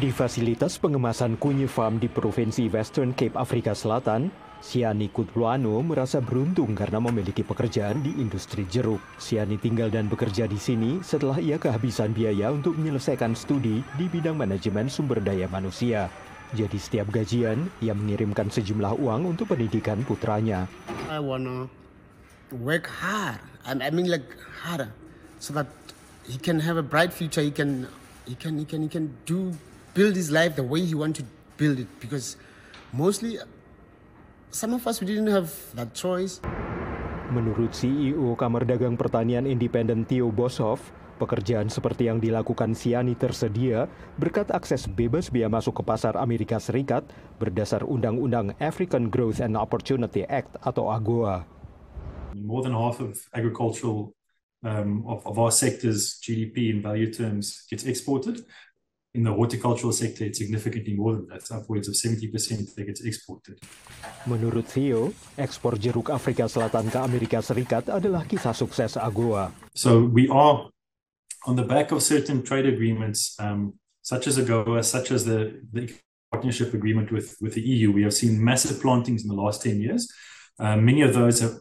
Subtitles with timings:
[0.00, 4.32] Di fasilitas pengemasan Kunyi Farm di Provinsi Western Cape, Afrika Selatan,
[4.64, 8.96] Siani Kutluano merasa beruntung karena memiliki pekerjaan di industri jeruk.
[9.20, 14.40] Siani tinggal dan bekerja di sini setelah ia kehabisan biaya untuk menyelesaikan studi di bidang
[14.40, 16.08] manajemen sumber daya manusia.
[16.56, 20.64] Jadi setiap gajian, ia mengirimkan sejumlah uang untuk pendidikan putranya.
[21.12, 21.68] I wanna
[22.56, 23.44] work hard.
[23.68, 24.24] I mean like
[24.64, 24.96] harder,
[25.36, 25.68] so that
[26.24, 27.44] he can have a bright future.
[27.44, 27.84] He can,
[28.24, 29.52] he can, he can, he can do
[29.94, 31.24] build his life the way he want to
[31.56, 31.90] build it.
[32.00, 32.36] Because
[32.92, 33.38] mostly,
[34.50, 36.40] some of us we didn't have that choice.
[37.30, 40.90] Menurut CEO Kamar Dagang Pertanian Independen Theo Boshoff,
[41.20, 43.86] pekerjaan seperti yang dilakukan Siani tersedia
[44.16, 50.26] berkat akses bebas biaya masuk ke pasar Amerika Serikat berdasar Undang-Undang African Growth and Opportunity
[50.26, 51.46] Act atau AGOA.
[52.34, 54.16] More than half of agricultural
[54.64, 58.42] um, of, of our sector's GDP in value terms gets exported.
[59.12, 63.58] In the horticultural sector, it's significantly more than that, upwards of 70% that gets exported.
[64.26, 69.50] Menurut Theo, ekspor jeruk Afrika Selatan ke Amerika Serikat adalah kisah sukses AGOA.
[69.74, 70.70] So we are
[71.42, 75.90] on the back of certain trade agreements, um, such as AGOA, such as the, the
[76.30, 77.90] partnership agreement with, with the EU.
[77.90, 80.06] We have seen massive plantings in the last 10 years.
[80.56, 81.58] Uh, many of those have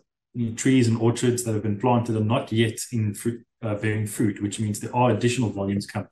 [0.55, 4.39] trees and orchards that have been planted are not yet in fruit, uh, bearing fruit,
[4.39, 6.09] which means there are additional volumes coming.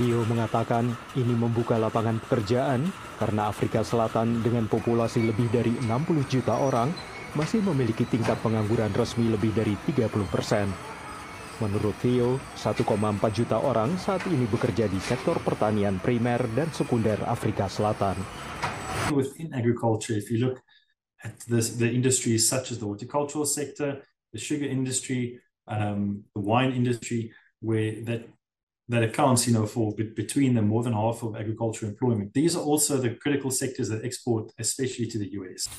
[0.00, 2.88] Theo mengatakan ini membuka lapangan pekerjaan
[3.20, 6.88] karena Afrika Selatan dengan populasi lebih dari 60 juta orang
[7.36, 10.72] masih memiliki tingkat pengangguran resmi lebih dari 30 persen.
[11.60, 12.80] Menurut Theo, 1,4
[13.28, 18.16] juta orang saat ini bekerja di sektor pertanian primer dan sekunder Afrika Selatan.
[19.12, 20.64] Within agriculture, if you look
[21.20, 24.00] at this, the industries such as the horticultural sector,
[24.32, 28.24] the sugar industry, um, the wine industry, where that
[28.90, 32.34] that accounts, you know, for between them more than half of agriculture employment.
[32.34, 35.70] These are also the critical sectors that export, especially to the US.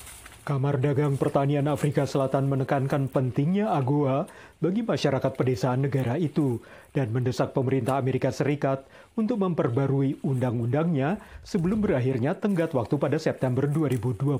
[0.42, 4.26] Kamar Dagang Pertanian Afrika Selatan menekankan pentingnya AGOA
[4.58, 6.58] bagi masyarakat pedesaan negara itu
[6.90, 8.82] dan mendesak pemerintah Amerika Serikat
[9.14, 14.34] untuk memperbarui undang-undangnya sebelum berakhirnya tenggat waktu pada September 2025.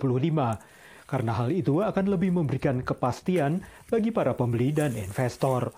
[1.07, 5.71] Karena hal itu akan lebih memberikan kepastian bagi para pembeli dan investor.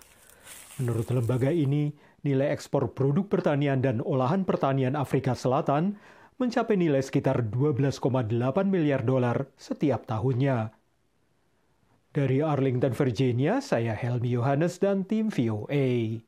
[0.82, 1.94] Menurut lembaga ini,
[2.26, 5.94] nilai ekspor produk pertanian dan olahan pertanian Afrika Selatan
[6.34, 8.02] mencapai nilai sekitar 12,8
[8.66, 10.74] miliar dolar setiap tahunnya.
[12.14, 16.18] Dari Arlington, Virginia, saya Helmi Yohanes dan tim VOA.